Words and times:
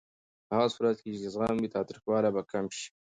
په 0.47 0.53
هغه 0.57 0.69
صورت 0.75 0.97
کې 1.03 1.09
چې 1.15 1.21
زغم 1.33 1.55
وي، 1.59 1.69
تاوتریخوالی 1.75 2.29
به 2.35 2.41
کم 2.51 2.65
شي. 2.77 2.87